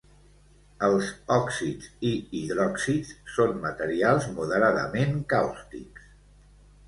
[0.85, 6.09] Els òxids i hidròxids són materials moderadament càustics.